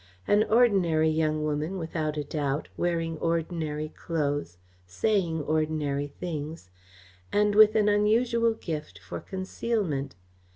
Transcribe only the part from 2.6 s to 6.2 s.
wearing ordinary clothes, saying ordinary